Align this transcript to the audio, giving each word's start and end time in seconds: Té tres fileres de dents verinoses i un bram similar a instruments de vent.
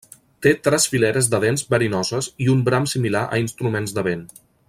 Té 0.43 0.51
tres 0.67 0.87
fileres 0.93 1.27
de 1.33 1.39
dents 1.43 1.65
verinoses 1.75 2.31
i 2.47 2.49
un 2.55 2.65
bram 2.71 2.89
similar 2.95 3.23
a 3.37 3.43
instruments 3.45 3.95
de 4.01 4.07
vent. 4.11 4.27